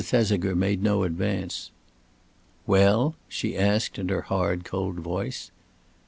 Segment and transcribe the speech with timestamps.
[0.03, 1.69] Thesiger made no advance.
[2.65, 5.51] "Well?" she asked, in her hard, cold voice.